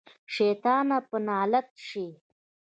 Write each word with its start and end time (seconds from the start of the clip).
شيطانه 0.33 0.97
په 1.09 1.17
نالت 1.27 1.69
شې. 1.87 2.07